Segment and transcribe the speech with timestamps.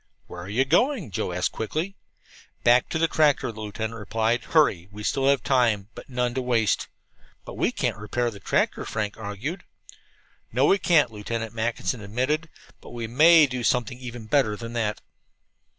[0.25, 1.95] "Where are you going?" Joe asked quickly.
[2.63, 4.45] "Back to the tractor," the lieutenant replied.
[4.45, 4.87] "Hurry!
[4.91, 6.87] We still have time, but none to waste."
[7.45, 9.63] "But we can't repair the tractor," Frank argued.
[10.51, 12.49] "No, we can't," Lieutenant Mackinson admitted,
[12.81, 15.01] "but we may do something even better than that."